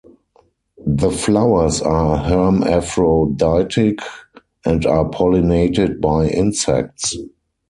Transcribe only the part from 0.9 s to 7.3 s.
flowers are hermaphroditic and are pollinated by insects.